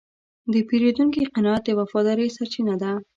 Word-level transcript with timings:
د 0.53 0.53
پیرودونکي 0.67 1.23
قناعت 1.35 1.63
د 1.65 1.69
وفادارۍ 1.79 2.27
سرچینه 2.37 2.75
ده. 2.81 2.91